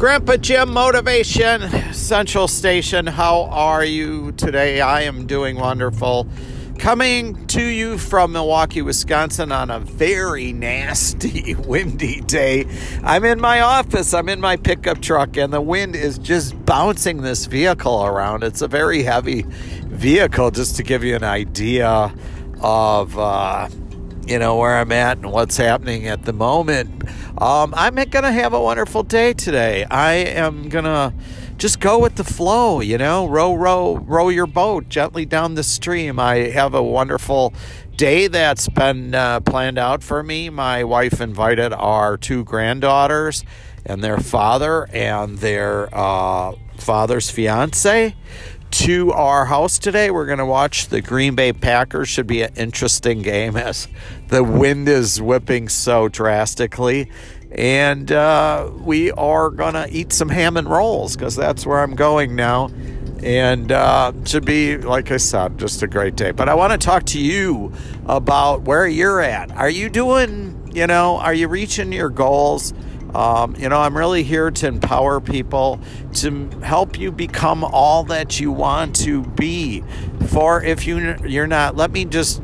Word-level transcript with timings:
Grandpa 0.00 0.38
Jim 0.38 0.72
Motivation 0.72 1.92
Central 1.92 2.48
Station. 2.48 3.06
How 3.06 3.42
are 3.50 3.84
you 3.84 4.32
today? 4.32 4.80
I 4.80 5.02
am 5.02 5.26
doing 5.26 5.56
wonderful. 5.56 6.26
Coming 6.78 7.46
to 7.48 7.62
you 7.62 7.98
from 7.98 8.32
Milwaukee, 8.32 8.80
Wisconsin 8.80 9.52
on 9.52 9.70
a 9.70 9.78
very 9.78 10.54
nasty, 10.54 11.54
windy 11.66 12.22
day. 12.22 12.64
I'm 13.04 13.26
in 13.26 13.42
my 13.42 13.60
office, 13.60 14.14
I'm 14.14 14.30
in 14.30 14.40
my 14.40 14.56
pickup 14.56 15.02
truck, 15.02 15.36
and 15.36 15.52
the 15.52 15.60
wind 15.60 15.94
is 15.94 16.16
just 16.16 16.64
bouncing 16.64 17.20
this 17.20 17.44
vehicle 17.44 18.02
around. 18.02 18.42
It's 18.42 18.62
a 18.62 18.68
very 18.68 19.02
heavy 19.02 19.42
vehicle, 19.84 20.50
just 20.50 20.76
to 20.76 20.82
give 20.82 21.04
you 21.04 21.14
an 21.14 21.24
idea 21.24 22.14
of. 22.62 23.18
Uh, 23.18 23.68
you 24.30 24.38
know 24.38 24.56
where 24.56 24.76
I'm 24.76 24.92
at 24.92 25.18
and 25.18 25.32
what's 25.32 25.56
happening 25.56 26.06
at 26.06 26.24
the 26.24 26.32
moment. 26.32 27.02
Um, 27.42 27.74
I'm 27.76 27.96
going 27.96 28.22
to 28.22 28.30
have 28.30 28.52
a 28.52 28.60
wonderful 28.60 29.02
day 29.02 29.32
today. 29.32 29.84
I 29.90 30.12
am 30.12 30.68
going 30.68 30.84
to 30.84 31.12
just 31.56 31.80
go 31.80 31.98
with 31.98 32.14
the 32.14 32.22
flow, 32.22 32.80
you 32.80 32.96
know, 32.96 33.26
row, 33.26 33.52
row, 33.54 33.96
row 33.96 34.28
your 34.28 34.46
boat 34.46 34.88
gently 34.88 35.26
down 35.26 35.56
the 35.56 35.64
stream. 35.64 36.20
I 36.20 36.50
have 36.50 36.74
a 36.74 36.82
wonderful 36.82 37.52
day 37.96 38.28
that's 38.28 38.68
been 38.68 39.16
uh, 39.16 39.40
planned 39.40 39.78
out 39.78 40.04
for 40.04 40.22
me. 40.22 40.48
My 40.48 40.84
wife 40.84 41.20
invited 41.20 41.72
our 41.72 42.16
two 42.16 42.44
granddaughters 42.44 43.44
and 43.84 44.02
their 44.04 44.18
father 44.18 44.88
and 44.92 45.38
their 45.38 45.92
uh, 45.92 46.52
father's 46.76 47.30
fiance 47.30 48.14
to 48.70 49.12
our 49.12 49.44
house 49.44 49.78
today. 49.78 50.10
We're 50.10 50.26
going 50.26 50.38
to 50.38 50.46
watch 50.46 50.88
the 50.88 51.00
Green 51.00 51.34
Bay 51.34 51.52
Packers. 51.52 52.08
Should 52.08 52.26
be 52.26 52.42
an 52.42 52.52
interesting 52.56 53.22
game 53.22 53.56
as 53.56 53.88
the 54.28 54.44
wind 54.44 54.88
is 54.88 55.20
whipping 55.20 55.68
so 55.68 56.08
drastically. 56.08 57.10
And 57.52 58.12
uh, 58.12 58.70
we 58.78 59.10
are 59.12 59.50
going 59.50 59.74
to 59.74 59.88
eat 59.90 60.12
some 60.12 60.28
ham 60.28 60.56
and 60.56 60.68
rolls 60.68 61.16
because 61.16 61.34
that's 61.34 61.66
where 61.66 61.80
I'm 61.80 61.96
going 61.96 62.36
now. 62.36 62.70
And 63.22 63.70
uh, 63.72 64.12
should 64.24 64.44
be, 64.44 64.78
like 64.78 65.10
I 65.10 65.16
said, 65.16 65.58
just 65.58 65.82
a 65.82 65.86
great 65.86 66.16
day. 66.16 66.30
But 66.30 66.48
I 66.48 66.54
want 66.54 66.72
to 66.72 66.78
talk 66.78 67.04
to 67.06 67.20
you 67.20 67.72
about 68.06 68.62
where 68.62 68.86
you're 68.86 69.20
at. 69.20 69.50
Are 69.52 69.68
you 69.68 69.90
doing, 69.90 70.70
you 70.72 70.86
know, 70.86 71.18
are 71.18 71.34
you 71.34 71.48
reaching 71.48 71.92
your 71.92 72.08
goals? 72.08 72.72
Um, 73.14 73.56
you 73.56 73.68
know, 73.68 73.80
I'm 73.80 73.96
really 73.96 74.22
here 74.22 74.50
to 74.50 74.66
empower 74.66 75.20
people 75.20 75.80
to 76.14 76.48
help 76.62 76.98
you 76.98 77.12
become 77.12 77.64
all 77.64 78.04
that 78.04 78.40
you 78.40 78.50
want 78.52 78.96
to 78.96 79.22
be. 79.22 79.82
For 80.28 80.62
if 80.62 80.86
you 80.86 81.16
you're 81.24 81.46
not, 81.46 81.76
let 81.76 81.90
me 81.90 82.04
just 82.04 82.42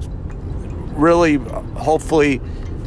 really, 0.91 1.35
hopefully, 1.35 2.41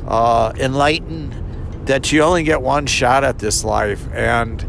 uh, 0.08 0.54
enlighten 0.58 1.86
that 1.86 2.12
you 2.12 2.22
only 2.22 2.44
get 2.44 2.62
one 2.62 2.86
shot 2.86 3.24
at 3.24 3.40
this 3.40 3.64
life. 3.64 4.08
And 4.14 4.66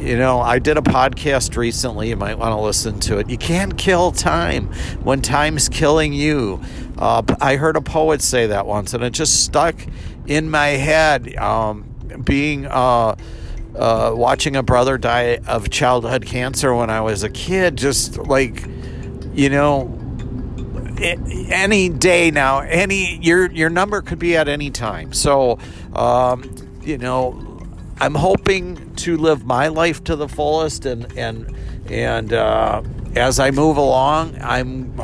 you 0.00 0.16
know, 0.16 0.40
I 0.40 0.58
did 0.58 0.78
a 0.78 0.82
podcast 0.82 1.56
recently. 1.58 2.08
You 2.08 2.16
might 2.16 2.38
want 2.38 2.52
to 2.52 2.60
listen 2.60 3.00
to 3.00 3.18
it. 3.18 3.28
You 3.28 3.36
can't 3.36 3.76
kill 3.76 4.12
time 4.12 4.72
when 5.02 5.20
time's 5.20 5.68
killing 5.68 6.14
you. 6.14 6.62
Uh, 6.96 7.22
I 7.40 7.56
heard 7.56 7.76
a 7.76 7.82
poet 7.82 8.22
say 8.22 8.46
that 8.46 8.66
once, 8.66 8.94
and 8.94 9.04
it 9.04 9.10
just 9.10 9.44
stuck 9.44 9.76
in 10.26 10.48
my 10.48 10.68
head. 10.68 11.36
Um, 11.36 11.89
being 12.24 12.66
uh, 12.66 13.16
uh, 13.76 14.12
watching 14.14 14.56
a 14.56 14.62
brother 14.62 14.98
die 14.98 15.38
of 15.46 15.70
childhood 15.70 16.26
cancer 16.26 16.74
when 16.74 16.90
I 16.90 17.00
was 17.00 17.22
a 17.22 17.30
kid, 17.30 17.76
just 17.76 18.18
like 18.18 18.64
you 19.34 19.48
know, 19.50 19.96
any 20.98 21.88
day 21.88 22.30
now, 22.30 22.60
any 22.60 23.18
your 23.22 23.50
your 23.50 23.70
number 23.70 24.02
could 24.02 24.18
be 24.18 24.36
at 24.36 24.48
any 24.48 24.70
time. 24.70 25.12
So, 25.12 25.58
um, 25.94 26.54
you 26.82 26.98
know. 26.98 27.46
I'm 28.02 28.14
hoping 28.14 28.94
to 28.94 29.18
live 29.18 29.44
my 29.44 29.68
life 29.68 30.02
to 30.04 30.16
the 30.16 30.26
fullest, 30.26 30.86
and 30.86 31.06
and 31.18 31.54
and 31.90 32.32
uh, 32.32 32.80
as 33.14 33.38
I 33.38 33.50
move 33.50 33.76
along, 33.76 34.38
I'm 34.40 34.96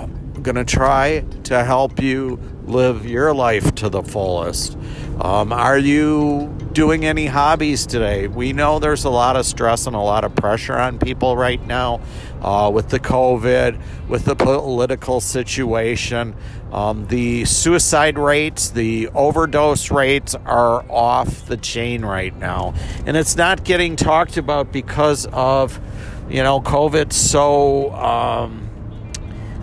to 0.55 0.65
try 0.65 1.25
to 1.45 1.65
help 1.65 2.01
you 2.01 2.41
live 2.65 3.05
your 3.05 3.35
life 3.35 3.75
to 3.77 3.89
the 3.89 4.03
fullest. 4.03 4.77
Um, 5.21 5.53
are 5.53 5.79
you 5.79 6.56
doing 6.77 7.07
any 7.07 7.25
hobbies 7.25 7.87
today? 7.87 8.29
We 8.29 8.53
know 8.53 8.79
there's 8.79 9.05
a 9.05 9.11
lot 9.11 9.35
of 9.35 9.47
stress 9.47 9.87
and 9.87 9.97
a 9.97 10.01
lot 10.01 10.25
of 10.25 10.35
pressure 10.37 10.77
on 10.77 10.99
people 10.99 11.35
right 11.35 11.67
now 11.67 12.03
uh, 12.43 12.71
with 12.71 12.91
the 12.91 13.01
COVID, 13.01 13.81
with 14.09 14.27
the 14.27 14.37
political 14.37 15.23
situation. 15.23 16.37
Um, 16.71 17.07
the 17.07 17.47
suicide 17.47 18.19
rates, 18.19 18.69
the 18.69 19.09
overdose 19.15 19.91
rates 19.91 20.35
are 20.35 20.85
off 20.93 21.47
the 21.47 21.57
chain 21.57 22.05
right 22.05 22.37
now. 22.37 22.75
And 23.07 23.17
it's 23.17 23.37
not 23.37 23.65
getting 23.65 23.97
talked 23.97 24.37
about 24.37 24.71
because 24.71 25.25
of, 25.33 25.81
you 26.29 26.43
know, 26.43 26.61
COVID 26.61 27.11
so, 27.11 27.91
um, 27.95 28.69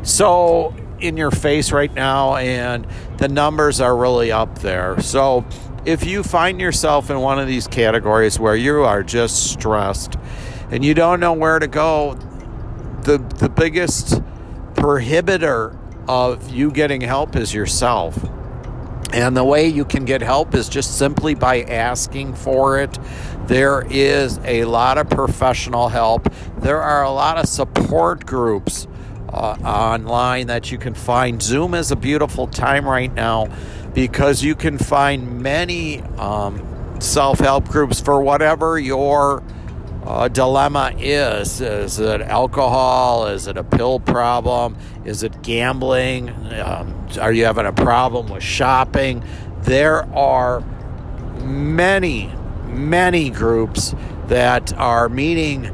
so 0.02 0.74
in 1.00 1.16
your 1.16 1.30
face 1.30 1.72
right 1.72 1.94
now, 1.94 2.38
and 2.38 2.88
the 3.18 3.28
numbers 3.28 3.82
are 3.82 3.96
really 3.96 4.32
up 4.32 4.58
there. 4.60 5.00
So, 5.00 5.46
if 5.86 6.06
you 6.06 6.24
find 6.24 6.62
yourself 6.62 7.10
in 7.10 7.20
one 7.20 7.40
of 7.40 7.48
these 7.48 7.68
categories 7.68 8.40
where 8.40 8.56
you 8.56 8.84
are 8.84 9.04
just 9.04 9.52
stressed 9.52 10.16
and 10.72 10.84
you 10.84 10.94
don't 10.94 11.20
know 11.20 11.34
where 11.34 11.60
to 11.60 11.68
go, 11.68 12.14
the 13.04 13.18
the 13.38 13.50
biggest 13.50 14.22
prohibitor 14.74 15.78
of 16.08 16.50
you 16.50 16.72
getting 16.72 17.02
help 17.02 17.36
is 17.36 17.54
yourself. 17.54 18.18
And 19.14 19.38
the 19.38 19.44
way 19.44 19.68
you 19.68 19.86
can 19.86 20.06
get 20.06 20.22
help 20.22 20.56
is 20.56 20.68
just 20.68 20.98
simply 20.98 21.36
by 21.36 21.62
asking 21.62 22.34
for 22.34 22.80
it. 22.80 22.98
There 23.46 23.86
is 23.90 24.40
a 24.44 24.64
lot 24.66 24.98
of 24.98 25.08
professional 25.10 25.90
help. 25.90 26.34
There 26.58 26.82
are 26.82 27.04
a 27.04 27.12
lot 27.12 27.38
of 27.38 27.48
support 27.48 28.26
groups 28.26 28.88
uh, 29.34 29.58
online 29.64 30.48
that 30.48 30.72
you 30.72 30.78
can 30.78 30.94
find. 30.94 31.42
Zoom 31.42 31.74
is 31.74 31.92
a 31.92 31.96
beautiful 31.96 32.48
time 32.48 32.86
right 32.86 33.14
now 33.14 33.48
because 33.94 34.44
you 34.44 34.56
can 34.56 34.78
find 34.78 35.42
many 35.42 36.02
um, 36.18 37.00
self 37.02 37.40
help 37.40 37.68
groups 37.68 38.00
for 38.00 38.22
whatever 38.22 38.78
your 38.78 39.44
uh, 40.06 40.28
dilemma 40.28 40.94
is. 40.98 41.62
Is 41.62 42.00
it 42.00 42.22
alcohol? 42.22 43.28
Is 43.28 43.48
it 43.48 43.58
a 43.58 43.64
pill 43.64 44.00
problem? 44.00 44.78
Is 45.06 45.24
it 45.24 45.42
gambling? 45.42 46.30
Um, 46.30 47.08
are 47.20 47.32
you 47.32 47.46
having 47.46 47.66
a 47.66 47.74
problem 47.74 48.30
with 48.30 48.44
shopping? 48.44 49.24
There 49.62 50.04
are 50.14 50.62
many, 51.42 52.32
many 52.68 53.30
groups 53.30 53.96
that 54.28 54.74
are 54.74 55.10
meeting 55.10 55.72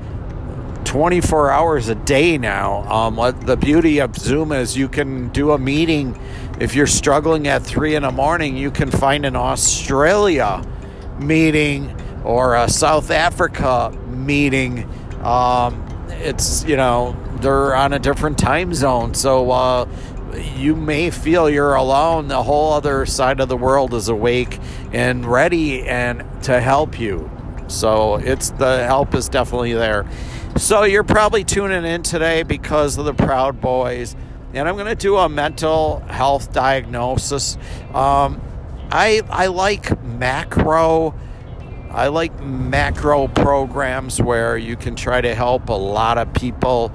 24 0.89 1.51
hours 1.51 1.87
a 1.87 1.93
day 1.93 2.35
now. 2.35 2.81
Um, 2.91 3.15
the 3.41 3.55
beauty 3.55 3.99
of 3.99 4.17
Zoom 4.17 4.51
is 4.51 4.75
you 4.75 4.89
can 4.89 5.29
do 5.29 5.51
a 5.51 5.57
meeting. 5.59 6.19
If 6.59 6.73
you're 6.73 6.87
struggling 6.87 7.47
at 7.47 7.61
three 7.61 7.93
in 7.93 8.01
the 8.01 8.09
morning, 8.09 8.57
you 8.57 8.71
can 8.71 8.89
find 8.89 9.23
an 9.23 9.35
Australia 9.35 10.63
meeting 11.19 11.95
or 12.23 12.55
a 12.55 12.67
South 12.67 13.11
Africa 13.11 13.91
meeting. 14.07 14.89
Um, 15.23 15.85
it's, 16.09 16.63
you 16.63 16.75
know, 16.75 17.15
they're 17.39 17.75
on 17.75 17.93
a 17.93 17.99
different 17.99 18.39
time 18.39 18.73
zone. 18.73 19.13
So, 19.13 19.51
uh, 19.51 19.87
you 20.55 20.75
may 20.75 21.11
feel 21.11 21.51
you're 21.51 21.75
alone. 21.75 22.29
The 22.29 22.41
whole 22.41 22.73
other 22.73 23.05
side 23.05 23.39
of 23.39 23.47
the 23.47 23.57
world 23.57 23.93
is 23.93 24.09
awake 24.09 24.59
and 24.91 25.23
ready 25.23 25.83
and 25.83 26.25
to 26.45 26.59
help 26.59 26.99
you. 26.99 27.29
So 27.67 28.15
it's 28.15 28.49
the 28.49 28.85
help 28.85 29.13
is 29.13 29.29
definitely 29.29 29.73
there. 29.73 30.07
So 30.57 30.83
you're 30.83 31.03
probably 31.03 31.43
tuning 31.43 31.85
in 31.85 32.03
today 32.03 32.43
because 32.43 32.97
of 32.97 33.05
the 33.05 33.13
Proud 33.13 33.61
Boys, 33.61 34.15
and 34.53 34.67
I'm 34.67 34.75
going 34.75 34.87
to 34.87 34.95
do 34.95 35.15
a 35.15 35.29
mental 35.29 35.99
health 36.01 36.51
diagnosis. 36.51 37.55
Um, 37.93 38.41
I 38.91 39.21
I 39.29 39.47
like 39.47 40.03
macro. 40.03 41.15
I 41.91 42.07
like 42.07 42.39
macro 42.41 43.27
programs 43.27 44.21
where 44.21 44.57
you 44.57 44.75
can 44.75 44.95
try 44.95 45.21
to 45.21 45.33
help 45.33 45.69
a 45.69 45.73
lot 45.73 46.17
of 46.17 46.33
people. 46.33 46.91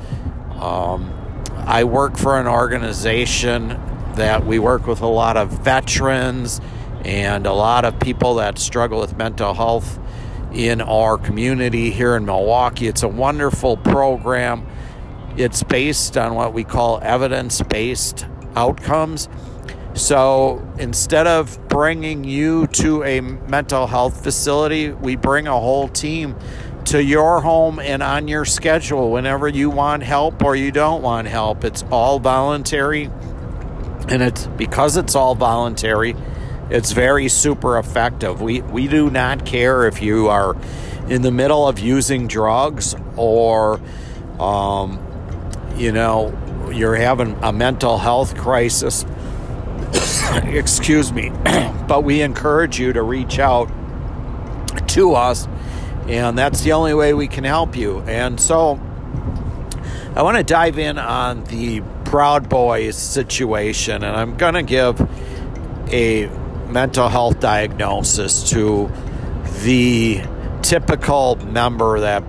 Um, 0.61 1.13
I 1.57 1.85
work 1.85 2.19
for 2.19 2.39
an 2.39 2.47
organization 2.47 3.69
that 4.17 4.45
we 4.45 4.59
work 4.59 4.87
with 4.87 5.01
a 5.01 5.07
lot 5.07 5.37
of 5.37 5.51
veterans 5.65 6.61
and 7.05 7.47
a 7.47 7.53
lot 7.53 7.85
of 7.85 7.99
people 7.99 8.37
that 8.37 8.59
struggle 8.59 9.01
with 9.01 9.17
mental 9.17 9.55
health 9.55 9.99
in 10.55 10.81
our 10.81 11.19
community 11.19 11.91
here 11.91 12.17
in 12.17 12.25
Milwaukee. 12.25 12.87
It's 12.87 13.03
a 13.03 13.09
wonderful 13.09 13.77
program. 13.77 14.67
It's 15.37 15.63
based 15.63 16.17
on 16.17 16.35
what 16.35 16.55
we 16.55 16.65
call 16.65 17.01
evidence 17.03 17.61
based 17.63 18.27
outcomes. 18.55 19.29
So 19.95 20.67
instead 20.79 21.27
of 21.27 21.69
bringing 21.69 22.25
you 22.25 22.67
to 22.69 23.05
a 23.05 23.21
mental 23.21 23.87
health 23.87 24.23
facility, 24.23 24.91
we 24.91 25.17
bring 25.17 25.47
a 25.47 25.59
whole 25.59 25.89
team 25.89 26.37
to 26.87 27.03
your 27.03 27.41
home 27.41 27.79
and 27.79 28.03
on 28.03 28.29
your 28.29 28.45
schedule 28.45 29.11
whenever 29.11 29.49
you 29.49 29.71
want 29.71 30.03
help 30.03 30.43
or 30.45 30.55
you 30.55 30.71
don't 30.71 31.03
want 31.03 31.29
help. 31.29 31.65
It's 31.65 31.83
all 31.91 32.19
voluntary. 32.19 33.11
And 34.09 34.23
it's 34.23 34.47
because 34.49 34.97
it's 34.97 35.15
all 35.15 35.35
voluntary, 35.35 36.15
It's 36.71 36.93
very 36.93 37.29
super 37.29 37.79
effective. 37.79 38.41
We 38.41 38.63
we 38.63 38.89
do 38.89 39.11
not 39.11 39.45
care 39.45 39.87
if 39.87 40.01
you 40.01 40.29
are 40.29 40.57
in 41.09 41.23
the 41.23 41.31
middle 41.31 41.69
of 41.69 41.79
using 41.79 42.27
drugs 42.27 42.95
or 43.17 43.81
um, 44.41 44.99
you 45.77 45.93
know 45.93 46.37
you're 46.73 46.95
having 46.95 47.37
a 47.43 47.53
mental 47.53 47.99
health 47.99 48.37
crisis. 48.37 49.05
Excuse 50.45 51.13
me, 51.13 51.31
but 51.87 52.03
we 52.03 52.23
encourage 52.23 52.81
you 52.81 52.93
to 52.95 53.03
reach 53.03 53.39
out 53.39 53.71
to 54.89 55.15
us, 55.15 55.47
and 56.09 56.39
that's 56.39 56.63
the 56.63 56.73
only 56.73 56.95
way 56.95 57.13
we 57.13 57.29
can 57.29 57.45
help 57.45 57.77
you. 57.77 58.01
And 58.01 58.41
so, 58.41 58.81
I 60.17 60.23
want 60.23 60.39
to 60.39 60.43
dive 60.43 60.79
in 60.79 60.99
on 60.99 61.45
the 61.45 61.83
Proud 62.05 62.49
Boys 62.49 62.97
situation, 62.97 64.03
and 64.03 64.17
I'm 64.17 64.37
going 64.37 64.55
to 64.55 64.63
give 64.63 65.01
a 65.93 66.31
mental 66.75 67.09
health 67.09 67.39
diagnosis 67.39 68.51
to 68.51 68.91
the 69.63 70.21
typical 70.61 71.37
member 71.37 72.01
that 72.01 72.25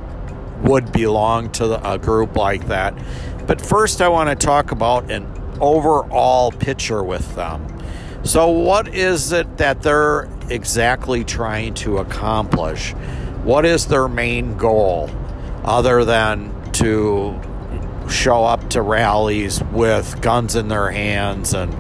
would 0.62 0.92
belong 0.92 1.52
to 1.52 1.92
a 1.92 1.98
group 1.98 2.36
like 2.36 2.68
that. 2.68 2.94
But 3.48 3.60
first, 3.60 4.04
I 4.04 4.08
want 4.08 4.30
to 4.30 4.46
talk 4.46 4.72
about 4.72 5.10
an 5.10 5.26
overall 5.60 6.52
picture 6.52 7.04
with 7.04 7.36
them. 7.36 7.66
So, 8.24 8.50
what 8.50 8.88
is 8.88 9.32
it 9.32 9.58
that 9.58 9.82
they're 9.82 10.30
exactly 10.50 11.24
trying 11.24 11.74
to 11.76 11.98
accomplish? 11.98 12.92
What 13.44 13.66
is 13.66 13.88
their 13.88 14.08
main 14.08 14.58
goal 14.58 15.10
other 15.64 16.06
than 16.06 16.72
to 16.74 17.42
show 18.12 18.44
up 18.44 18.70
to 18.72 18.84
rallies 18.84 19.64
with 19.72 20.22
guns 20.22 20.56
in 20.56 20.68
their 20.68 20.92
hands 20.92 21.56
and 21.56 21.74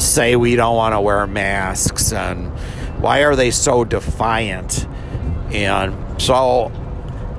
say 0.00 0.36
we 0.36 0.56
don't 0.56 0.76
want 0.76 0.94
to 0.94 1.00
wear 1.00 1.26
masks 1.26 2.12
and 2.12 2.48
why 3.00 3.20
are 3.24 3.34
they 3.34 3.50
so 3.50 3.84
defiant? 3.84 4.86
And 5.52 6.20
so 6.20 6.70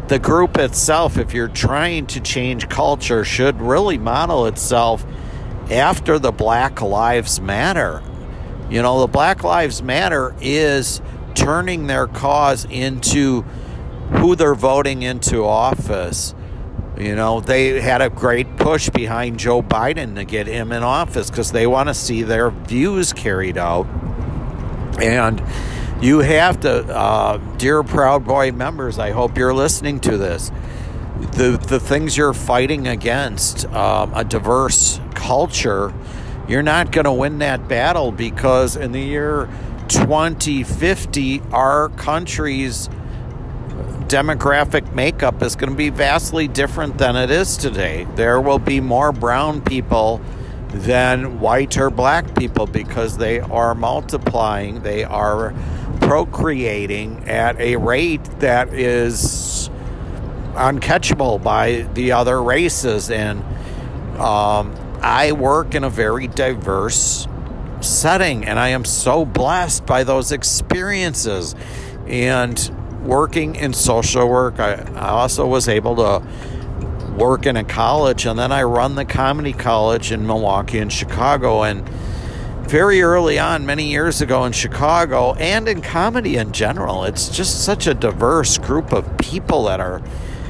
the 0.08 0.20
group 0.20 0.58
itself, 0.58 1.18
if 1.18 1.34
you're 1.34 1.48
trying 1.48 2.08
to 2.08 2.20
change 2.20 2.68
culture, 2.68 3.24
should 3.24 3.62
really 3.62 3.98
model 3.98 4.48
itself 4.48 5.06
after 5.70 6.20
the 6.20 6.32
Black 6.32 6.82
Lives 6.82 7.40
Matter. 7.40 8.04
You 8.70 8.82
know, 8.82 9.02
the 9.02 9.08
Black 9.08 9.44
Lives 9.44 9.82
Matter 9.82 10.36
is 10.42 11.02
turning 11.36 11.88
their 11.88 12.08
cause 12.08 12.66
into 12.66 13.44
who 14.14 14.36
they're 14.36 14.56
voting 14.56 15.04
into 15.04 15.46
office. 15.46 16.36
You 17.02 17.16
know, 17.16 17.40
they 17.40 17.82
had 17.82 18.04
a 18.04 18.12
great 18.12 18.58
push 18.58 18.88
behind 18.92 19.40
Joe 19.40 19.64
Biden 19.64 20.14
to 20.16 20.24
get 20.24 20.46
him 20.46 20.72
in 20.72 20.84
office 20.84 21.32
because 21.32 21.52
they 21.52 21.66
want 21.66 21.90
to 21.90 21.96
see 21.96 22.22
their 22.22 22.52
views 22.52 23.12
carried 23.12 23.58
out. 23.58 23.88
And 25.02 25.42
you 26.00 26.20
have 26.20 26.60
to, 26.60 26.84
uh, 26.96 27.38
dear 27.58 27.82
Proud 27.82 28.24
Boy 28.24 28.52
members, 28.52 29.00
I 29.00 29.10
hope 29.10 29.36
you're 29.36 29.54
listening 29.54 30.00
to 30.02 30.16
this. 30.16 30.52
The, 31.34 31.60
the 31.68 31.80
things 31.80 32.16
you're 32.16 32.34
fighting 32.34 32.88
against, 32.88 33.66
um, 33.70 34.14
a 34.14 34.24
diverse 34.24 35.00
culture, 35.16 35.96
you're 36.48 36.62
not 36.62 36.92
going 36.92 37.06
to 37.06 37.12
win 37.12 37.40
that 37.40 37.68
battle 37.68 38.12
because 38.12 38.76
in 38.76 38.92
the 38.92 39.02
year 39.02 39.50
2050, 39.88 41.42
our 41.52 41.90
country's 41.90 42.90
demographic 44.12 44.94
makeup 44.94 45.42
is 45.42 45.56
going 45.56 45.70
to 45.70 45.76
be 45.76 45.90
vastly 45.90 46.46
different 46.46 46.98
than 46.98 47.16
it 47.16 47.32
is 47.32 47.56
today. 47.56 48.06
There 48.16 48.42
will 48.42 48.60
be 48.60 48.82
more 48.82 49.14
brown 49.14 49.62
people 49.62 50.20
than 50.68 51.40
white 51.40 51.78
or 51.78 51.90
black 51.90 52.36
people 52.36 52.68
because 52.68 53.18
they 53.18 53.40
are 53.40 53.74
multiplying, 53.74 54.82
they 54.82 55.06
are 55.06 55.54
procreating 56.02 57.30
at 57.30 57.58
a 57.58 57.78
rate 57.78 58.24
that 58.42 58.74
is 58.74 59.70
uncatchable 60.56 61.42
by 61.42 61.88
the 61.94 62.12
other 62.12 62.44
races. 62.44 63.10
And 63.10 63.40
um, 64.20 64.76
I 65.02 65.32
work 65.32 65.74
in 65.74 65.86
a 65.86 65.90
very 65.90 66.28
diverse 66.28 67.30
setting, 67.80 68.44
and 68.44 68.60
I 68.60 68.70
am 68.70 68.84
so 68.84 69.24
blessed 69.24 69.86
by 69.86 70.04
those 70.04 70.34
experiences. 70.34 71.56
And 72.08 72.60
working 73.04 73.56
in 73.56 73.74
social 73.74 74.28
work, 74.28 74.60
I, 74.60 74.74
I 74.96 75.10
also 75.10 75.48
was 75.48 75.68
able 75.68 75.96
to 75.98 76.26
work 77.18 77.46
in 77.46 77.58
a 77.58 77.64
college, 77.64 78.26
and 78.26 78.38
then 78.38 78.52
I 78.52 78.64
run 78.64 78.96
the 78.96 79.06
comedy 79.06 79.54
college 79.54 80.12
in 80.12 80.26
Milwaukee 80.26 80.80
and 80.80 80.92
Chicago. 80.92 81.64
And 81.64 81.88
very 82.68 83.02
early 83.02 83.38
on, 83.38 83.66
many 83.66 83.90
years 83.90 84.22
ago 84.22 84.46
in 84.46 84.54
Chicago 84.54 85.34
and 85.34 85.68
in 85.68 85.82
comedy 85.82 86.38
in 86.38 86.52
general, 86.52 87.04
it's 87.04 87.30
just 87.30 87.66
such 87.66 87.86
a 87.86 87.94
diverse 87.94 88.58
group 88.58 88.94
of 88.94 89.18
people 89.18 89.66
that 89.66 89.80
are 89.80 90.02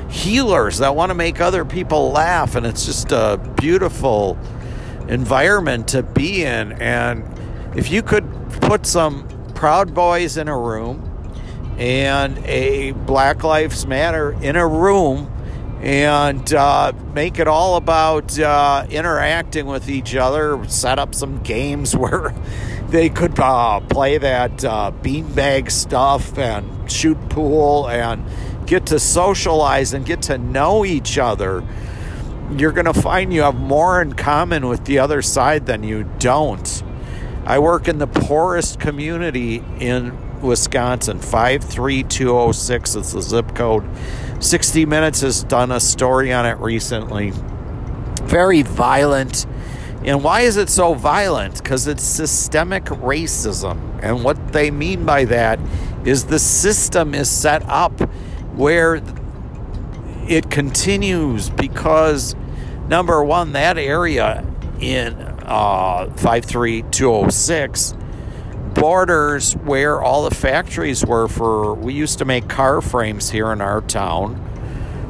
healers 0.09 0.77
that 0.79 0.95
want 0.95 1.09
to 1.09 1.15
make 1.15 1.41
other 1.41 1.65
people 1.65 2.11
laugh. 2.11 2.55
And 2.55 2.65
it's 2.65 2.85
just 2.85 3.11
a 3.11 3.39
beautiful 3.59 4.37
environment 5.07 5.87
to 5.89 6.03
be 6.03 6.43
in. 6.43 6.73
And 6.73 7.23
if 7.75 7.91
you 7.91 8.03
could 8.03 8.29
put 8.61 8.85
some 8.85 9.27
Proud 9.55 9.93
Boys 9.93 10.37
in 10.37 10.47
a 10.47 10.57
room 10.57 11.10
and 11.77 12.37
a 12.45 12.91
Black 12.91 13.43
Lives 13.43 13.85
Matter 13.85 14.31
in 14.41 14.55
a 14.55 14.67
room, 14.67 15.31
and 15.81 16.53
uh, 16.53 16.93
make 17.13 17.39
it 17.39 17.47
all 17.47 17.75
about 17.75 18.37
uh, 18.39 18.85
interacting 18.89 19.65
with 19.65 19.89
each 19.89 20.15
other. 20.15 20.63
Set 20.67 20.99
up 20.99 21.15
some 21.15 21.41
games 21.41 21.95
where 21.95 22.33
they 22.89 23.09
could 23.09 23.39
uh, 23.39 23.79
play 23.81 24.17
that 24.17 24.63
uh, 24.63 24.91
beanbag 25.01 25.71
stuff 25.71 26.37
and 26.37 26.91
shoot 26.91 27.17
pool 27.29 27.87
and 27.87 28.23
get 28.67 28.87
to 28.87 28.99
socialize 28.99 29.93
and 29.93 30.05
get 30.05 30.21
to 30.23 30.37
know 30.37 30.85
each 30.85 31.17
other. 31.17 31.63
You're 32.57 32.73
going 32.73 32.85
to 32.85 32.93
find 32.93 33.33
you 33.33 33.41
have 33.43 33.55
more 33.55 34.01
in 34.01 34.13
common 34.13 34.67
with 34.67 34.85
the 34.85 34.99
other 34.99 35.21
side 35.21 35.65
than 35.65 35.83
you 35.83 36.03
don't. 36.19 36.83
I 37.45 37.59
work 37.59 37.87
in 37.87 37.97
the 37.97 38.07
poorest 38.07 38.79
community 38.79 39.63
in 39.79 40.17
Wisconsin, 40.41 41.19
53206 41.19 42.95
is 42.95 43.13
the 43.13 43.21
zip 43.21 43.55
code. 43.55 43.87
60 44.39 44.85
Minutes 44.85 45.21
has 45.21 45.43
done 45.43 45.71
a 45.71 45.79
story 45.79 46.33
on 46.33 46.45
it 46.45 46.57
recently. 46.57 47.31
Very 48.23 48.61
violent. 48.61 49.45
And 50.03 50.23
why 50.23 50.41
is 50.41 50.57
it 50.57 50.69
so 50.69 50.93
violent? 50.93 51.61
Because 51.61 51.87
it's 51.87 52.03
systemic 52.03 52.85
racism. 52.85 53.99
And 54.01 54.23
what 54.23 54.51
they 54.51 54.71
mean 54.71 55.05
by 55.05 55.25
that 55.25 55.59
is 56.05 56.25
the 56.25 56.39
system 56.39 57.13
is 57.13 57.29
set 57.29 57.63
up 57.69 57.99
where 58.55 59.01
it 60.27 60.49
continues 60.49 61.49
because, 61.49 62.35
number 62.87 63.23
one, 63.23 63.51
that 63.53 63.77
area 63.77 64.45
in 64.79 65.13
uh, 65.43 66.05
53206 66.15 67.93
borders 68.73 69.53
where 69.53 70.01
all 70.01 70.27
the 70.27 70.35
factories 70.35 71.05
were 71.05 71.27
for 71.27 71.73
we 71.73 71.93
used 71.93 72.17
to 72.19 72.25
make 72.25 72.47
car 72.47 72.81
frames 72.81 73.29
here 73.29 73.51
in 73.51 73.61
our 73.61 73.81
town. 73.81 74.47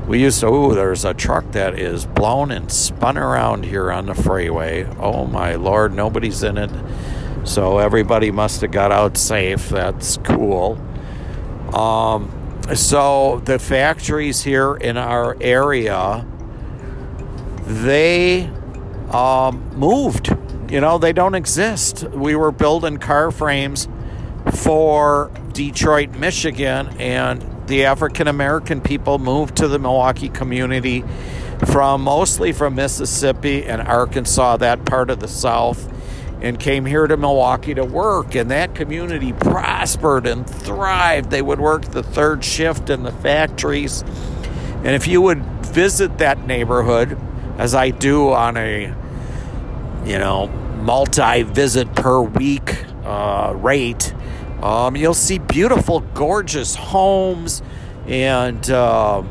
We 0.08 0.22
used 0.22 0.39
to 0.41 0.48
oh 0.48 0.74
there's 0.74 1.06
a 1.06 1.13
truck 1.13 1.51
that 1.51 1.77
is 1.80 2.06
blown 2.06 2.51
and 2.51 2.72
spun 2.72 3.18
around 3.18 3.65
here 3.65 3.91
on 3.91 4.08
the 4.08 4.15
freeway. 4.15 4.86
Oh 5.00 5.25
my 5.25 5.56
lord 5.56 5.94
nobody's 5.94 6.44
in 6.44 6.58
it. 6.58 6.72
So 7.44 7.80
everybody 7.80 8.32
must 8.32 8.62
have 8.62 8.72
got 8.72 8.91
out 8.91 9.18
safe. 9.18 9.70
That's 9.70 10.18
cool. 10.18 10.80
Um, 11.74 12.32
so 12.75 13.41
the 13.46 13.58
factories 13.58 14.41
here 14.44 14.75
in 14.75 14.98
our 14.98 15.38
area 15.41 16.25
they 17.65 18.50
um, 19.12 19.70
moved 19.75 20.36
you 20.72 20.80
know, 20.80 20.98
they 20.98 21.12
don't 21.12 21.36
exist. 21.36 22.04
We 22.06 22.34
were 22.34 22.54
building 22.54 22.98
car 22.98 23.30
frames 23.30 23.90
for 24.54 25.30
Detroit, 25.51 26.12
Michigan, 26.12 26.88
and 26.98 27.68
the 27.68 27.86
African 27.86 28.30
American 28.30 28.80
people 28.80 29.20
moved 29.20 29.58
to 29.58 29.68
the 29.68 29.78
Milwaukee 29.78 30.30
community 30.30 31.04
from 31.66 32.01
mostly 32.01 32.54
from 32.54 32.75
Mississippi 32.75 33.66
and 33.66 33.82
Arkansas, 33.82 34.58
that 34.58 34.86
part 34.86 35.10
of 35.10 35.20
the 35.20 35.28
South, 35.28 35.92
and 36.42 36.58
came 36.58 36.86
here 36.86 37.06
to 37.06 37.18
Milwaukee 37.18 37.74
to 37.74 37.84
work. 37.84 38.34
And 38.34 38.50
that 38.50 38.74
community 38.74 39.34
prospered 39.34 40.25
and 40.25 40.50
thrived. 40.50 41.32
They 41.32 41.42
would 41.42 41.60
work 41.60 41.84
the 41.84 42.01
third 42.01 42.46
shift 42.46 42.90
in 42.90 43.04
the 43.04 43.12
factories. 43.12 44.04
And 44.84 44.96
if 44.96 45.06
you 45.06 45.22
would 45.22 45.44
visit 45.66 46.18
that 46.20 46.48
neighborhood, 46.48 47.18
as 47.58 47.75
I 47.75 47.90
do 47.90 48.32
on 48.32 48.56
a 48.56 48.96
you 50.05 50.17
know, 50.17 50.48
multi 50.48 51.43
visit 51.43 51.93
per 51.96 52.22
week 52.22 52.86
uh, 53.03 53.53
rate, 53.55 54.13
um, 54.62 54.96
you'll 54.96 55.13
see 55.13 55.39
beautiful, 55.39 56.01
gorgeous 56.13 56.75
homes, 56.75 57.62
and 58.08 58.70
uh, 58.70 59.24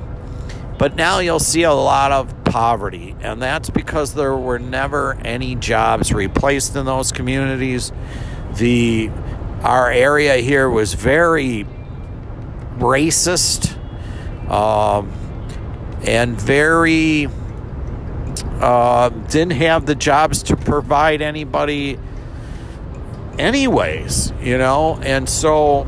but 0.78 0.96
now 0.96 1.18
you'll 1.18 1.38
see 1.38 1.62
a 1.62 1.72
lot 1.72 2.12
of 2.12 2.44
poverty, 2.44 3.14
and 3.20 3.40
that's 3.40 3.70
because 3.70 4.14
there 4.14 4.36
were 4.36 4.58
never 4.58 5.14
any 5.24 5.54
jobs 5.54 6.12
replaced 6.12 6.74
in 6.74 6.86
those 6.86 7.12
communities. 7.12 7.92
The 8.56 9.10
our 9.62 9.90
area 9.90 10.36
here 10.38 10.68
was 10.68 10.94
very 10.94 11.66
racist 12.78 13.76
um, 14.50 15.12
and 16.02 16.40
very 16.40 17.28
uh, 18.60 19.08
didn't 19.08 19.52
have 19.52 19.86
the 19.86 19.94
jobs 19.94 20.42
to 20.44 20.56
provide 20.56 21.22
anybody 21.22 21.98
anyways 23.38 24.32
you 24.40 24.58
know? 24.58 24.98
And 25.02 25.28
so 25.28 25.86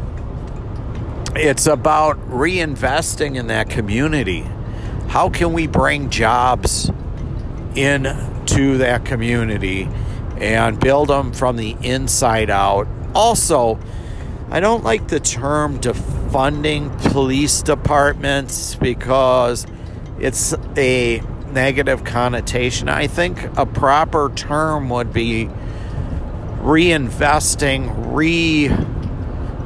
it's 1.35 1.67
about 1.67 2.19
reinvesting 2.29 3.37
in 3.37 3.49
that 3.49 3.71
community. 3.71 4.47
How 5.09 5.29
can 5.29 5.53
we 5.53 5.67
bring 5.67 6.11
jobs 6.11 6.91
into 7.75 8.79
that 8.79 9.05
community 9.05 9.89
and 10.39 10.79
build 10.79 11.09
them 11.09 11.33
from 11.33 11.57
the 11.57 11.77
inside 11.83 12.51
out? 12.51 12.87
Also 13.15 13.79
I 14.51 14.61
don't 14.61 14.85
like 14.85 15.09
the 15.09 15.21
term 15.21 15.79
defunding 15.81 16.91
police 17.11 17.63
departments 17.63 18.75
because 18.75 19.67
it's 20.19 20.55
a 20.77 21.23
negative 21.53 22.05
connotation. 22.05 22.89
I 22.89 23.07
think 23.07 23.43
a 23.57 23.67
proper 23.67 24.31
term 24.35 24.89
would 24.91 25.13
be 25.13 25.49
reinvesting, 26.61 28.13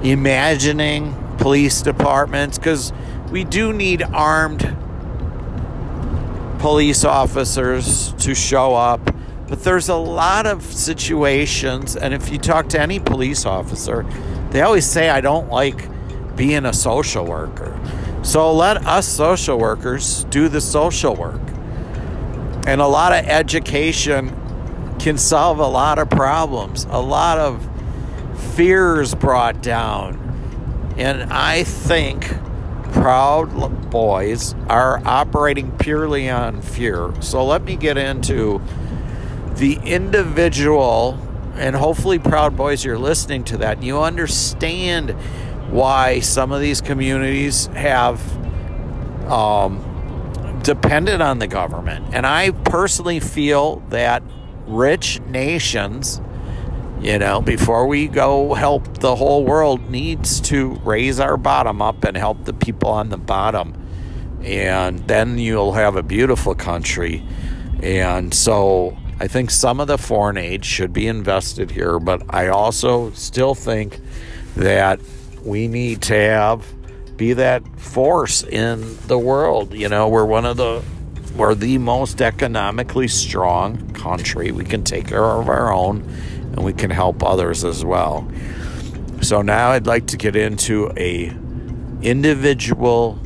reimagining 0.00 1.38
police 1.38 1.82
departments 1.82 2.58
because 2.58 2.92
we 3.30 3.44
do 3.44 3.72
need 3.72 4.02
armed 4.02 4.76
police 6.58 7.04
officers 7.04 8.12
to 8.14 8.34
show 8.34 8.74
up. 8.74 9.00
But 9.48 9.62
there's 9.62 9.88
a 9.88 9.94
lot 9.94 10.46
of 10.46 10.64
situations, 10.64 11.94
and 11.94 12.12
if 12.12 12.32
you 12.32 12.38
talk 12.38 12.68
to 12.70 12.80
any 12.80 12.98
police 12.98 13.46
officer, 13.46 14.04
they 14.50 14.62
always 14.62 14.86
say 14.86 15.08
I 15.08 15.20
don't 15.20 15.48
like 15.48 15.88
being 16.36 16.64
a 16.64 16.72
social 16.72 17.24
worker. 17.24 17.78
So 18.22 18.52
let 18.52 18.84
us 18.86 19.06
social 19.06 19.58
workers 19.58 20.24
do 20.24 20.48
the 20.48 20.60
social 20.60 21.14
work. 21.14 21.40
And 22.66 22.80
a 22.80 22.86
lot 22.86 23.12
of 23.12 23.24
education 23.24 24.34
can 24.98 25.18
solve 25.18 25.58
a 25.58 25.66
lot 25.66 25.98
of 25.98 26.10
problems, 26.10 26.84
a 26.90 27.00
lot 27.00 27.38
of 27.38 27.66
fears 28.54 29.14
brought 29.14 29.62
down. 29.62 30.94
And 30.96 31.32
I 31.32 31.62
think 31.62 32.26
Proud 32.92 33.90
Boys 33.90 34.54
are 34.68 35.00
operating 35.06 35.70
purely 35.78 36.28
on 36.28 36.60
fear. 36.62 37.12
So 37.20 37.44
let 37.44 37.62
me 37.62 37.76
get 37.76 37.96
into 37.96 38.60
the 39.56 39.78
individual 39.84 41.18
and 41.56 41.74
hopefully, 41.74 42.18
Proud 42.18 42.54
Boys, 42.54 42.84
you're 42.84 42.98
listening 42.98 43.42
to 43.44 43.56
that. 43.58 43.82
You 43.82 44.02
understand 44.02 45.12
why 45.70 46.20
some 46.20 46.52
of 46.52 46.60
these 46.60 46.82
communities 46.82 47.66
have 47.68 48.20
um, 49.30 49.82
depended 50.66 51.20
on 51.20 51.38
the 51.38 51.46
government. 51.46 52.12
And 52.12 52.26
I 52.26 52.50
personally 52.50 53.20
feel 53.20 53.76
that 53.90 54.24
rich 54.66 55.20
nations, 55.20 56.20
you 57.00 57.20
know, 57.20 57.40
before 57.40 57.86
we 57.86 58.08
go 58.08 58.52
help 58.54 58.98
the 58.98 59.14
whole 59.14 59.44
world, 59.44 59.88
needs 59.88 60.40
to 60.40 60.74
raise 60.84 61.20
our 61.20 61.36
bottom 61.36 61.80
up 61.80 62.02
and 62.02 62.16
help 62.16 62.44
the 62.44 62.52
people 62.52 62.90
on 62.90 63.10
the 63.10 63.16
bottom. 63.16 63.80
And 64.42 64.98
then 65.06 65.38
you'll 65.38 65.74
have 65.74 65.94
a 65.94 66.02
beautiful 66.02 66.56
country. 66.56 67.24
And 67.80 68.34
so 68.34 68.98
I 69.20 69.28
think 69.28 69.52
some 69.52 69.78
of 69.78 69.86
the 69.86 69.98
foreign 69.98 70.36
aid 70.36 70.64
should 70.64 70.92
be 70.92 71.06
invested 71.06 71.70
here, 71.70 72.00
but 72.00 72.22
I 72.30 72.48
also 72.48 73.12
still 73.12 73.54
think 73.54 74.00
that 74.56 74.98
we 75.44 75.68
need 75.68 76.02
to 76.02 76.14
have 76.14 76.66
be 77.16 77.32
that 77.34 77.66
force 77.78 78.42
in 78.42 78.98
the 79.06 79.18
world. 79.18 79.74
You 79.74 79.88
know, 79.88 80.08
we're 80.08 80.24
one 80.24 80.44
of 80.44 80.56
the 80.56 80.82
we're 81.36 81.54
the 81.54 81.76
most 81.78 82.22
economically 82.22 83.08
strong 83.08 83.90
country. 83.90 84.52
We 84.52 84.64
can 84.64 84.84
take 84.84 85.08
care 85.08 85.24
of 85.24 85.48
our 85.48 85.72
own 85.72 86.00
and 86.00 86.64
we 86.64 86.72
can 86.72 86.90
help 86.90 87.22
others 87.22 87.62
as 87.62 87.84
well. 87.84 88.30
So 89.20 89.42
now 89.42 89.70
I'd 89.70 89.86
like 89.86 90.06
to 90.08 90.16
get 90.16 90.34
into 90.34 90.90
a 90.96 91.26
individual 92.02 93.18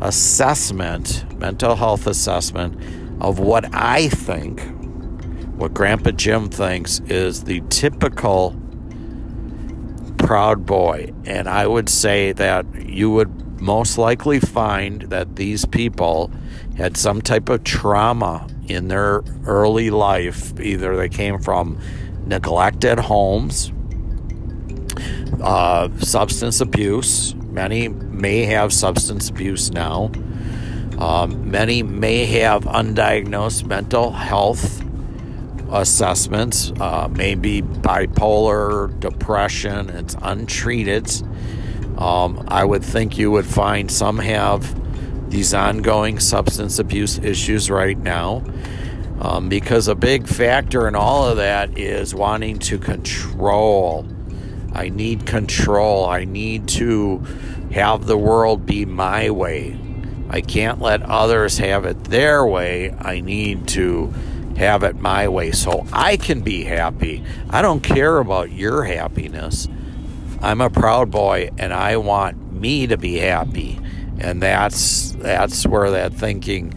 assessment, 0.00 1.24
mental 1.38 1.74
health 1.74 2.06
assessment 2.06 2.78
of 3.22 3.38
what 3.38 3.74
I 3.74 4.08
think 4.08 4.60
what 5.58 5.74
Grandpa 5.74 6.12
Jim 6.12 6.48
thinks 6.48 7.00
is 7.00 7.42
the 7.42 7.60
typical 7.68 8.50
proud 10.28 10.66
boy. 10.66 11.10
And 11.24 11.48
I 11.48 11.66
would 11.66 11.88
say 11.88 12.32
that 12.32 12.66
you 12.86 13.10
would 13.10 13.62
most 13.62 13.96
likely 13.96 14.38
find 14.38 15.00
that 15.08 15.36
these 15.36 15.64
people 15.64 16.30
had 16.76 16.98
some 16.98 17.22
type 17.22 17.48
of 17.48 17.64
trauma 17.64 18.46
in 18.68 18.88
their 18.88 19.22
early 19.46 19.88
life. 19.88 20.52
Either 20.60 20.98
they 20.98 21.08
came 21.08 21.38
from 21.38 21.80
neglected 22.26 22.98
homes, 22.98 23.72
uh, 25.42 25.88
substance 25.96 26.60
abuse. 26.60 27.34
Many 27.34 27.88
may 27.88 28.44
have 28.44 28.70
substance 28.70 29.30
abuse 29.30 29.70
now. 29.70 30.12
Um, 30.98 31.50
many 31.50 31.82
may 31.82 32.26
have 32.26 32.64
undiagnosed 32.64 33.64
mental 33.64 34.10
health 34.10 34.84
assessments, 35.70 36.72
uh, 36.80 37.08
maybe 37.10 37.62
bipolar, 37.62 38.98
depression, 39.00 39.90
it's 39.90 40.16
untreated. 40.22 41.10
Um, 41.98 42.44
I 42.48 42.64
would 42.64 42.84
think 42.84 43.18
you 43.18 43.30
would 43.30 43.46
find 43.46 43.90
some 43.90 44.18
have 44.18 44.74
these 45.30 45.52
ongoing 45.52 46.20
substance 46.20 46.78
abuse 46.78 47.18
issues 47.18 47.70
right 47.70 47.98
now. 47.98 48.42
Um, 49.20 49.48
because 49.48 49.88
a 49.88 49.96
big 49.96 50.28
factor 50.28 50.86
in 50.86 50.94
all 50.94 51.26
of 51.26 51.38
that 51.38 51.76
is 51.76 52.14
wanting 52.14 52.60
to 52.60 52.78
control. 52.78 54.06
I 54.72 54.90
need 54.90 55.26
control. 55.26 56.04
I 56.06 56.24
need 56.24 56.68
to 56.68 57.18
have 57.72 58.06
the 58.06 58.16
world 58.16 58.64
be 58.64 58.84
my 58.84 59.30
way. 59.30 59.76
I 60.30 60.40
can't 60.40 60.80
let 60.80 61.02
others 61.02 61.58
have 61.58 61.84
it 61.84 62.04
their 62.04 62.46
way. 62.46 62.94
I 62.98 63.20
need 63.20 63.66
to 63.68 64.12
have 64.58 64.82
it 64.82 64.96
my 64.96 65.28
way 65.28 65.52
so 65.52 65.86
I 65.92 66.16
can 66.16 66.40
be 66.40 66.64
happy. 66.64 67.24
I 67.48 67.62
don't 67.62 67.80
care 67.80 68.18
about 68.18 68.50
your 68.50 68.82
happiness. 68.82 69.68
I'm 70.42 70.60
a 70.60 70.68
proud 70.68 71.10
boy 71.10 71.50
and 71.58 71.72
I 71.72 71.96
want 71.96 72.52
me 72.52 72.88
to 72.88 72.96
be 72.96 73.16
happy. 73.16 73.78
And 74.18 74.42
that's 74.42 75.12
that's 75.12 75.64
where 75.64 75.92
that 75.92 76.12
thinking 76.12 76.74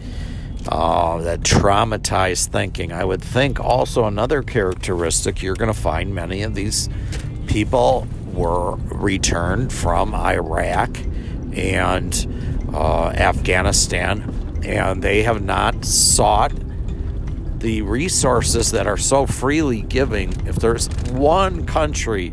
uh, 0.68 1.18
that 1.22 1.40
traumatized 1.40 2.48
thinking. 2.48 2.92
I 2.92 3.04
would 3.04 3.22
think 3.22 3.58
also 3.58 4.04
another 4.04 4.42
characteristic 4.42 5.42
you're 5.42 5.56
going 5.56 5.72
to 5.72 5.78
find 5.78 6.14
many 6.14 6.42
of 6.42 6.54
these 6.54 6.88
people 7.48 8.06
were 8.32 8.76
returned 8.76 9.72
from 9.72 10.14
Iraq 10.14 10.96
and 11.54 12.70
uh, 12.72 13.08
Afghanistan, 13.08 14.62
and 14.64 15.02
they 15.02 15.24
have 15.24 15.42
not 15.42 15.84
sought 15.84 16.52
the 17.62 17.80
resources 17.82 18.72
that 18.72 18.88
are 18.88 18.96
so 18.96 19.24
freely 19.24 19.82
giving, 19.82 20.30
if 20.46 20.56
there's 20.56 20.88
one 21.10 21.64
country 21.64 22.32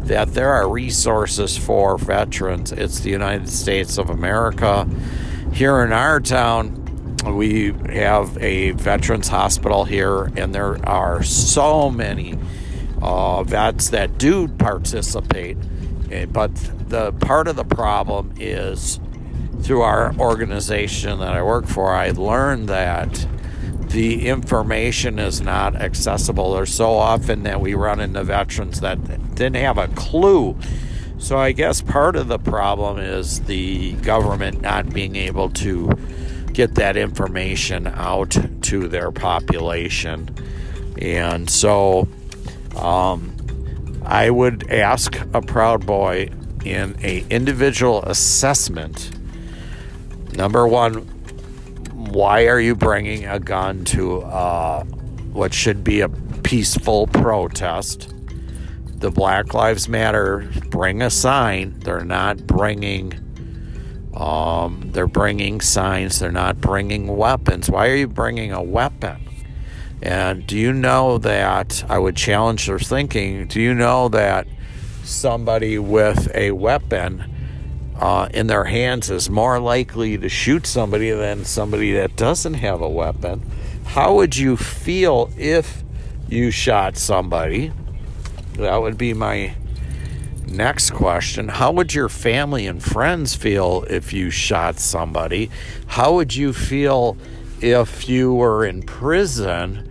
that 0.00 0.34
there 0.34 0.50
are 0.50 0.68
resources 0.68 1.56
for 1.56 1.96
veterans, 1.96 2.72
it's 2.72 3.00
the 3.00 3.10
United 3.10 3.48
States 3.48 3.96
of 3.98 4.10
America. 4.10 4.86
Here 5.52 5.80
in 5.82 5.92
our 5.92 6.20
town, 6.20 7.16
we 7.24 7.72
have 7.88 8.36
a 8.38 8.72
veterans 8.72 9.28
hospital 9.28 9.84
here, 9.84 10.24
and 10.36 10.52
there 10.52 10.84
are 10.86 11.22
so 11.22 11.88
many 11.88 12.36
uh, 13.00 13.44
vets 13.44 13.90
that 13.90 14.18
do 14.18 14.48
participate. 14.48 15.56
Eh, 16.10 16.26
but 16.26 16.52
the 16.88 17.12
part 17.12 17.46
of 17.46 17.54
the 17.54 17.64
problem 17.64 18.34
is 18.38 18.98
through 19.62 19.82
our 19.82 20.14
organization 20.18 21.20
that 21.20 21.32
I 21.32 21.42
work 21.42 21.66
for, 21.66 21.94
I 21.94 22.10
learned 22.10 22.68
that 22.68 23.26
the 23.94 24.26
information 24.26 25.20
is 25.20 25.40
not 25.40 25.76
accessible. 25.76 26.54
There's 26.54 26.74
so 26.74 26.94
often 26.94 27.44
that 27.44 27.60
we 27.60 27.74
run 27.74 28.00
into 28.00 28.24
veterans 28.24 28.80
that 28.80 28.98
didn't 29.36 29.54
have 29.54 29.78
a 29.78 29.86
clue. 29.86 30.58
So 31.18 31.38
I 31.38 31.52
guess 31.52 31.80
part 31.80 32.16
of 32.16 32.26
the 32.26 32.40
problem 32.40 32.98
is 32.98 33.42
the 33.42 33.92
government 33.92 34.62
not 34.62 34.92
being 34.92 35.14
able 35.14 35.48
to 35.50 35.96
get 36.52 36.74
that 36.74 36.96
information 36.96 37.86
out 37.86 38.36
to 38.62 38.88
their 38.88 39.12
population. 39.12 40.28
And 41.00 41.48
so 41.48 42.08
um, 42.76 43.32
I 44.04 44.28
would 44.28 44.72
ask 44.72 45.20
a 45.32 45.40
proud 45.40 45.86
boy 45.86 46.30
in 46.64 46.96
a 47.00 47.24
individual 47.30 48.02
assessment 48.02 49.12
number 50.36 50.66
one 50.66 51.13
why 52.14 52.46
are 52.46 52.60
you 52.60 52.74
bringing 52.74 53.26
a 53.26 53.38
gun 53.38 53.84
to 53.84 54.22
uh, 54.22 54.84
what 55.32 55.52
should 55.52 55.84
be 55.84 56.00
a 56.00 56.08
peaceful 56.08 57.06
protest? 57.08 58.14
the 59.04 59.10
Black 59.10 59.52
Lives 59.52 59.86
Matter 59.86 60.50
bring 60.70 61.02
a 61.02 61.10
sign, 61.10 61.78
they're 61.80 62.06
not 62.06 62.46
bringing. 62.46 63.20
Um, 64.14 64.90
they're 64.92 65.06
bringing 65.06 65.60
signs. 65.60 66.20
They're 66.20 66.32
not 66.32 66.58
bringing 66.58 67.14
weapons. 67.14 67.68
Why 67.68 67.88
are 67.88 67.96
you 67.96 68.06
bringing 68.06 68.52
a 68.52 68.62
weapon? 68.62 69.28
And 70.00 70.46
do 70.46 70.56
you 70.56 70.72
know 70.72 71.18
that 71.18 71.84
I 71.88 71.98
would 71.98 72.16
challenge 72.16 72.66
their 72.66 72.78
thinking? 72.78 73.46
Do 73.46 73.60
you 73.60 73.74
know 73.74 74.08
that 74.08 74.46
somebody 75.02 75.78
with 75.78 76.30
a 76.34 76.52
weapon 76.52 77.33
uh, 78.00 78.28
in 78.32 78.46
their 78.46 78.64
hands 78.64 79.10
is 79.10 79.30
more 79.30 79.60
likely 79.60 80.18
to 80.18 80.28
shoot 80.28 80.66
somebody 80.66 81.10
than 81.10 81.44
somebody 81.44 81.92
that 81.92 82.16
doesn't 82.16 82.54
have 82.54 82.80
a 82.80 82.88
weapon? 82.88 83.42
How 83.84 84.14
would 84.14 84.36
you 84.36 84.56
feel 84.56 85.30
if 85.36 85.82
you 86.28 86.50
shot 86.50 86.96
somebody? 86.96 87.72
That 88.54 88.76
would 88.78 88.98
be 88.98 89.14
my 89.14 89.54
next 90.46 90.90
question. 90.90 91.48
How 91.48 91.72
would 91.72 91.94
your 91.94 92.08
family 92.08 92.66
and 92.66 92.82
friends 92.82 93.34
feel 93.34 93.84
if 93.88 94.12
you 94.12 94.30
shot 94.30 94.78
somebody? 94.78 95.50
How 95.86 96.14
would 96.14 96.34
you 96.34 96.52
feel 96.52 97.16
if 97.60 98.08
you 98.08 98.32
were 98.34 98.64
in 98.64 98.82
prison? 98.82 99.90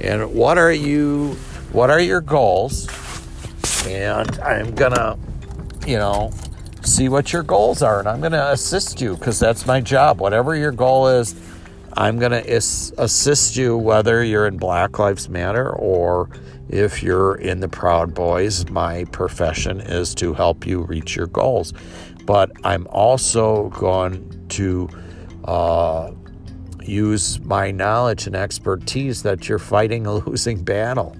And 0.00 0.34
what 0.34 0.58
are 0.58 0.72
you 0.72 1.36
what 1.72 1.90
are 1.90 2.00
your 2.00 2.20
goals? 2.20 2.88
And 3.86 4.38
I'm 4.40 4.74
going 4.74 4.92
to, 4.92 5.18
you 5.86 5.96
know, 5.96 6.32
see 6.86 7.08
what 7.08 7.32
your 7.32 7.42
goals 7.42 7.82
are 7.82 7.98
and 7.98 8.08
I'm 8.08 8.20
going 8.20 8.32
to 8.32 8.52
assist 8.52 9.00
you 9.00 9.16
cuz 9.16 9.38
that's 9.38 9.66
my 9.66 9.80
job. 9.80 10.20
Whatever 10.20 10.54
your 10.54 10.72
goal 10.72 11.08
is, 11.08 11.34
I'm 11.96 12.18
going 12.18 12.32
to 12.32 12.56
assist 12.56 13.56
you 13.56 13.76
whether 13.76 14.24
you're 14.24 14.46
in 14.46 14.56
Black 14.56 14.98
Lives 14.98 15.28
Matter 15.28 15.70
or 15.70 16.28
if 16.68 17.02
you're 17.02 17.36
in 17.36 17.60
the 17.60 17.68
Proud 17.68 18.14
Boys. 18.14 18.68
My 18.68 19.04
profession 19.06 19.80
is 19.80 20.14
to 20.16 20.34
help 20.34 20.66
you 20.66 20.82
reach 20.82 21.14
your 21.14 21.28
goals. 21.28 21.72
But 22.26 22.50
I'm 22.64 22.86
also 22.88 23.68
going 23.70 24.46
to 24.50 24.88
uh, 25.44 26.10
use 26.82 27.38
my 27.40 27.70
knowledge 27.70 28.26
and 28.26 28.34
expertise 28.34 29.22
that 29.22 29.48
you're 29.48 29.58
fighting 29.58 30.06
a 30.06 30.14
losing 30.26 30.64
battle. 30.64 31.16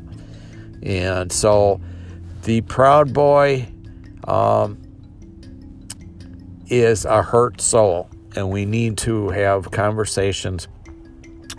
And 0.83 1.31
so 1.31 1.81
the 2.43 2.63
Proud 2.63 3.13
Boy 3.13 3.69
um, 4.27 4.79
is 6.69 7.05
a 7.05 7.23
hurt 7.23 7.61
soul 7.61 8.09
and 8.37 8.51
we 8.51 8.65
need 8.65 8.99
to 8.99 9.29
have 9.31 9.71
conversations. 9.71 10.69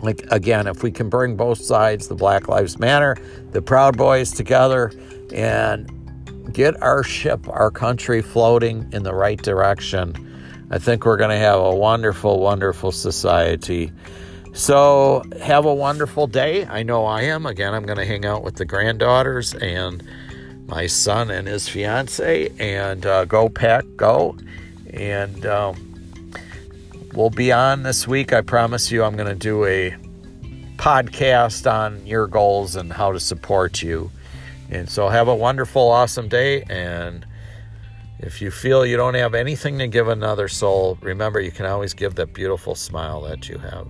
Like 0.01 0.25
again 0.29 0.67
if 0.67 0.83
we 0.83 0.91
can 0.91 1.09
bring 1.09 1.35
both 1.37 1.59
sides 1.59 2.09
the 2.09 2.15
black 2.15 2.49
lives 2.49 2.77
matter 2.77 3.15
the 3.51 3.61
proud 3.61 3.97
boys 3.97 4.31
together 4.31 4.91
and 5.33 5.89
get 6.53 6.79
our 6.83 7.01
ship 7.01 7.47
our 7.47 7.71
country 7.71 8.21
floating 8.21 8.89
in 8.91 9.03
the 9.03 9.13
right 9.13 9.41
direction 9.41 10.67
i 10.69 10.77
think 10.77 11.05
we're 11.05 11.15
going 11.15 11.29
to 11.29 11.37
have 11.37 11.59
a 11.59 11.73
wonderful 11.73 12.39
wonderful 12.39 12.91
society. 12.91 13.91
So 14.53 15.23
have 15.41 15.65
a 15.65 15.73
wonderful 15.73 16.27
day. 16.27 16.65
I 16.65 16.83
know 16.83 17.05
i 17.05 17.21
am. 17.21 17.45
Again 17.45 17.73
i'm 17.73 17.83
going 17.83 17.97
to 17.97 18.05
hang 18.05 18.25
out 18.25 18.43
with 18.43 18.55
the 18.55 18.65
granddaughters 18.65 19.53
and 19.55 20.03
my 20.67 20.87
son 20.87 21.31
and 21.31 21.47
his 21.47 21.69
fiance 21.69 22.49
and 22.59 23.05
uh, 23.05 23.25
go 23.25 23.47
pack 23.47 23.85
go 23.95 24.35
and 24.95 25.45
um, 25.45 25.93
we'll 27.13 27.29
be 27.29 27.51
on 27.51 27.83
this 27.83 28.07
week. 28.07 28.33
I 28.33 28.41
promise 28.41 28.91
you, 28.91 29.03
I'm 29.03 29.15
going 29.15 29.27
to 29.27 29.35
do 29.35 29.65
a 29.65 29.95
podcast 30.77 31.71
on 31.71 32.05
your 32.05 32.27
goals 32.27 32.75
and 32.75 32.91
how 32.91 33.11
to 33.11 33.19
support 33.19 33.81
you. 33.81 34.11
And 34.69 34.89
so, 34.89 35.09
have 35.09 35.27
a 35.27 35.35
wonderful, 35.35 35.81
awesome 35.81 36.27
day. 36.27 36.63
And 36.63 37.25
if 38.19 38.41
you 38.41 38.49
feel 38.49 38.85
you 38.85 38.97
don't 38.97 39.13
have 39.13 39.35
anything 39.35 39.77
to 39.79 39.87
give 39.87 40.07
another 40.07 40.47
soul, 40.47 40.97
remember 41.01 41.39
you 41.39 41.51
can 41.51 41.65
always 41.65 41.93
give 41.93 42.15
that 42.15 42.33
beautiful 42.33 42.75
smile 42.75 43.21
that 43.21 43.47
you 43.49 43.57
have. 43.59 43.87